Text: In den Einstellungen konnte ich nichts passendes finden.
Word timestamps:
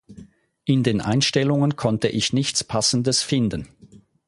In 0.65 0.81
den 0.81 0.99
Einstellungen 0.99 1.75
konnte 1.75 2.07
ich 2.07 2.33
nichts 2.33 2.63
passendes 2.63 3.21
finden. 3.21 3.67